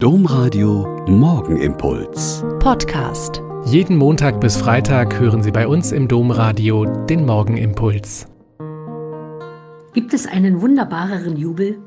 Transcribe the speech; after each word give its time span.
Domradio 0.00 1.04
Morgenimpuls. 1.08 2.44
Podcast. 2.60 3.42
Jeden 3.64 3.96
Montag 3.96 4.40
bis 4.40 4.56
Freitag 4.56 5.18
hören 5.18 5.42
Sie 5.42 5.50
bei 5.50 5.66
uns 5.66 5.90
im 5.90 6.06
Domradio 6.06 6.84
den 7.06 7.26
Morgenimpuls. 7.26 8.28
Gibt 9.94 10.14
es 10.14 10.28
einen 10.28 10.60
wunderbareren 10.60 11.36
Jubel? 11.36 11.80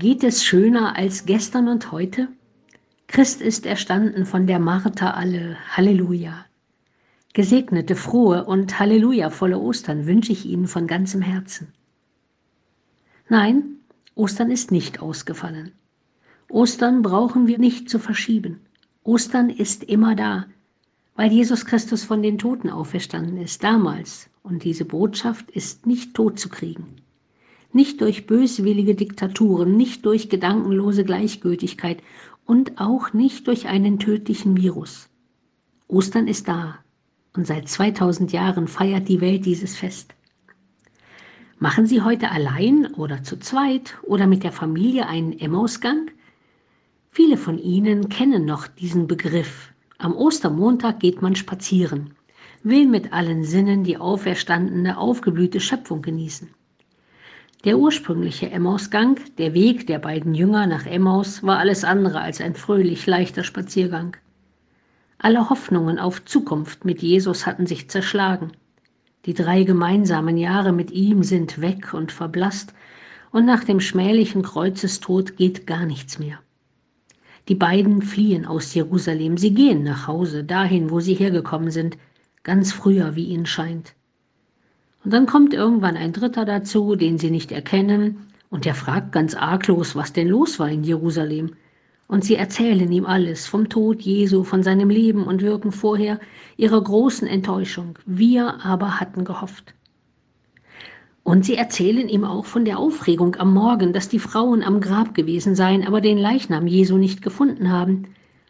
Geht 0.00 0.24
es 0.24 0.42
schöner 0.42 0.96
als 0.96 1.26
gestern 1.26 1.68
und 1.68 1.92
heute? 1.92 2.26
Christ 3.06 3.40
ist 3.40 3.66
erstanden 3.66 4.26
von 4.26 4.48
der 4.48 4.58
Martha 4.58 5.12
alle. 5.12 5.56
Halleluja. 5.76 6.46
Gesegnete, 7.34 7.94
frohe 7.94 8.46
und 8.46 8.80
Halleluja 8.80 9.30
volle 9.30 9.60
Ostern 9.60 10.08
wünsche 10.08 10.32
ich 10.32 10.44
Ihnen 10.44 10.66
von 10.66 10.88
ganzem 10.88 11.22
Herzen. 11.22 11.72
Nein, 13.28 13.76
Ostern 14.16 14.50
ist 14.50 14.72
nicht 14.72 15.00
ausgefallen. 15.00 15.70
Ostern 16.54 17.02
brauchen 17.02 17.48
wir 17.48 17.58
nicht 17.58 17.90
zu 17.90 17.98
verschieben. 17.98 18.60
Ostern 19.02 19.50
ist 19.50 19.82
immer 19.82 20.14
da, 20.14 20.46
weil 21.16 21.32
Jesus 21.32 21.66
Christus 21.66 22.04
von 22.04 22.22
den 22.22 22.38
Toten 22.38 22.70
auferstanden 22.70 23.38
ist, 23.38 23.64
damals. 23.64 24.30
Und 24.44 24.62
diese 24.62 24.84
Botschaft 24.84 25.50
ist 25.50 25.84
nicht 25.84 26.14
tot 26.14 26.38
zu 26.38 26.48
kriegen. 26.48 26.94
Nicht 27.72 28.00
durch 28.00 28.28
böswillige 28.28 28.94
Diktaturen, 28.94 29.76
nicht 29.76 30.06
durch 30.06 30.28
gedankenlose 30.28 31.02
Gleichgültigkeit 31.02 32.00
und 32.46 32.80
auch 32.80 33.12
nicht 33.12 33.48
durch 33.48 33.66
einen 33.66 33.98
tödlichen 33.98 34.56
Virus. 34.56 35.08
Ostern 35.88 36.28
ist 36.28 36.46
da 36.46 36.78
und 37.32 37.48
seit 37.48 37.68
2000 37.68 38.30
Jahren 38.30 38.68
feiert 38.68 39.08
die 39.08 39.20
Welt 39.20 39.44
dieses 39.44 39.76
Fest. 39.76 40.14
Machen 41.58 41.86
Sie 41.86 42.02
heute 42.02 42.30
allein 42.30 42.94
oder 42.94 43.24
zu 43.24 43.40
zweit 43.40 43.96
oder 44.04 44.28
mit 44.28 44.44
der 44.44 44.52
Familie 44.52 45.08
einen 45.08 45.36
Emmausgang? 45.36 46.10
Viele 47.16 47.36
von 47.36 47.60
Ihnen 47.60 48.08
kennen 48.08 48.44
noch 48.44 48.66
diesen 48.66 49.06
Begriff. 49.06 49.72
Am 49.98 50.16
Ostermontag 50.16 50.98
geht 50.98 51.22
man 51.22 51.36
spazieren, 51.36 52.14
will 52.64 52.88
mit 52.88 53.12
allen 53.12 53.44
Sinnen 53.44 53.84
die 53.84 53.98
auferstandene, 53.98 54.98
aufgeblühte 54.98 55.60
Schöpfung 55.60 56.02
genießen. 56.02 56.50
Der 57.62 57.78
ursprüngliche 57.78 58.50
Emmausgang, 58.50 59.20
der 59.38 59.54
Weg 59.54 59.86
der 59.86 60.00
beiden 60.00 60.34
Jünger 60.34 60.66
nach 60.66 60.86
Emmaus, 60.86 61.44
war 61.44 61.58
alles 61.58 61.84
andere 61.84 62.20
als 62.20 62.40
ein 62.40 62.56
fröhlich 62.56 63.06
leichter 63.06 63.44
Spaziergang. 63.44 64.16
Alle 65.18 65.48
Hoffnungen 65.50 66.00
auf 66.00 66.24
Zukunft 66.24 66.84
mit 66.84 67.00
Jesus 67.00 67.46
hatten 67.46 67.68
sich 67.68 67.88
zerschlagen. 67.88 68.50
Die 69.26 69.34
drei 69.34 69.62
gemeinsamen 69.62 70.36
Jahre 70.36 70.72
mit 70.72 70.90
ihm 70.90 71.22
sind 71.22 71.60
weg 71.60 71.94
und 71.94 72.10
verblasst, 72.10 72.74
und 73.30 73.46
nach 73.46 73.62
dem 73.62 73.78
schmählichen 73.78 74.42
Kreuzestod 74.42 75.36
geht 75.36 75.68
gar 75.68 75.86
nichts 75.86 76.18
mehr. 76.18 76.40
Die 77.48 77.54
beiden 77.54 78.00
fliehen 78.00 78.46
aus 78.46 78.72
Jerusalem. 78.72 79.36
Sie 79.36 79.52
gehen 79.52 79.82
nach 79.82 80.06
Hause, 80.06 80.44
dahin, 80.44 80.90
wo 80.90 81.00
sie 81.00 81.14
hergekommen 81.14 81.70
sind, 81.70 81.98
ganz 82.42 82.72
früher, 82.72 83.16
wie 83.16 83.24
ihnen 83.24 83.44
scheint. 83.46 83.94
Und 85.04 85.12
dann 85.12 85.26
kommt 85.26 85.52
irgendwann 85.52 85.96
ein 85.96 86.14
Dritter 86.14 86.46
dazu, 86.46 86.96
den 86.96 87.18
sie 87.18 87.30
nicht 87.30 87.52
erkennen, 87.52 88.28
und 88.48 88.64
der 88.64 88.74
fragt 88.74 89.12
ganz 89.12 89.34
arglos, 89.34 89.96
was 89.96 90.12
denn 90.12 90.28
los 90.28 90.58
war 90.58 90.70
in 90.70 90.84
Jerusalem. 90.84 91.54
Und 92.06 92.24
sie 92.24 92.36
erzählen 92.36 92.90
ihm 92.90 93.04
alles 93.04 93.46
vom 93.46 93.68
Tod 93.68 94.00
Jesu, 94.02 94.44
von 94.44 94.62
seinem 94.62 94.88
Leben 94.88 95.24
und 95.24 95.42
Wirken 95.42 95.72
vorher, 95.72 96.20
ihrer 96.56 96.82
großen 96.82 97.26
Enttäuschung. 97.26 97.98
Wir 98.06 98.64
aber 98.64 99.00
hatten 99.00 99.24
gehofft. 99.24 99.74
Und 101.24 101.46
sie 101.46 101.54
erzählen 101.54 102.06
ihm 102.10 102.22
auch 102.22 102.44
von 102.44 102.66
der 102.66 102.78
Aufregung 102.78 103.36
am 103.36 103.54
Morgen, 103.54 103.94
dass 103.94 104.10
die 104.10 104.18
Frauen 104.18 104.62
am 104.62 104.82
Grab 104.82 105.14
gewesen 105.14 105.54
seien, 105.54 105.86
aber 105.86 106.02
den 106.02 106.18
Leichnam 106.18 106.66
Jesu 106.66 106.98
nicht 106.98 107.22
gefunden 107.22 107.72
haben. 107.72 108.08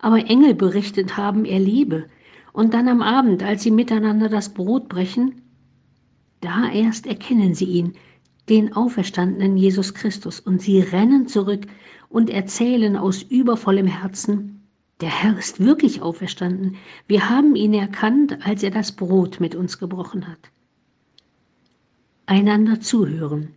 Aber 0.00 0.18
Engel 0.28 0.52
berichtet 0.54 1.16
haben, 1.16 1.44
er 1.44 1.60
lebe. 1.60 2.06
Und 2.52 2.74
dann 2.74 2.88
am 2.88 3.02
Abend, 3.02 3.44
als 3.44 3.62
sie 3.62 3.70
miteinander 3.70 4.28
das 4.28 4.52
Brot 4.52 4.88
brechen, 4.88 5.42
da 6.40 6.68
erst 6.68 7.06
erkennen 7.06 7.54
sie 7.54 7.66
ihn, 7.66 7.92
den 8.48 8.74
auferstandenen 8.74 9.56
Jesus 9.56 9.94
Christus, 9.94 10.40
und 10.40 10.60
sie 10.60 10.80
rennen 10.80 11.28
zurück 11.28 11.66
und 12.08 12.30
erzählen 12.30 12.96
aus 12.96 13.22
übervollem 13.22 13.86
Herzen, 13.86 14.66
der 15.00 15.10
Herr 15.10 15.38
ist 15.38 15.60
wirklich 15.60 16.02
auferstanden. 16.02 16.76
Wir 17.06 17.30
haben 17.30 17.54
ihn 17.54 17.74
erkannt, 17.74 18.38
als 18.44 18.64
er 18.64 18.70
das 18.72 18.90
Brot 18.90 19.38
mit 19.38 19.54
uns 19.54 19.78
gebrochen 19.78 20.26
hat 20.26 20.50
einander 22.26 22.80
zuhören, 22.80 23.48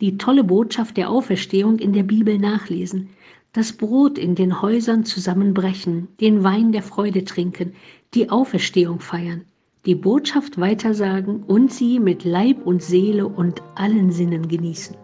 die 0.00 0.18
tolle 0.18 0.44
Botschaft 0.44 0.96
der 0.96 1.10
Auferstehung 1.10 1.78
in 1.78 1.92
der 1.92 2.04
Bibel 2.04 2.38
nachlesen, 2.38 3.10
das 3.52 3.72
Brot 3.72 4.18
in 4.18 4.34
den 4.34 4.62
Häusern 4.62 5.04
zusammenbrechen, 5.04 6.08
den 6.20 6.44
Wein 6.44 6.72
der 6.72 6.82
Freude 6.82 7.24
trinken, 7.24 7.72
die 8.14 8.30
Auferstehung 8.30 9.00
feiern, 9.00 9.42
die 9.86 9.94
Botschaft 9.94 10.60
weitersagen 10.60 11.42
und 11.42 11.72
sie 11.72 11.98
mit 11.98 12.24
Leib 12.24 12.64
und 12.64 12.82
Seele 12.82 13.26
und 13.26 13.62
allen 13.74 14.12
Sinnen 14.12 14.48
genießen. 14.48 14.96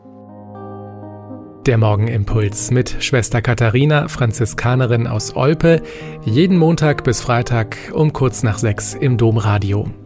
Der 1.66 1.78
Morgenimpuls 1.78 2.70
mit 2.70 2.96
Schwester 3.00 3.42
Katharina, 3.42 4.06
Franziskanerin 4.06 5.08
aus 5.08 5.34
Olpe, 5.34 5.82
jeden 6.24 6.58
Montag 6.58 7.02
bis 7.02 7.20
Freitag 7.20 7.76
um 7.92 8.12
kurz 8.12 8.44
nach 8.44 8.58
sechs 8.58 8.94
im 8.94 9.16
Domradio. 9.16 9.88